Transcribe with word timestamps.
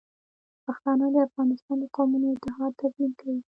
پښتانه 0.65 1.05
د 1.13 1.17
افغانستان 1.27 1.77
د 1.79 1.83
قومونو 1.95 2.27
اتحاد 2.35 2.71
تضمین 2.81 3.11
کوي. 3.19 3.41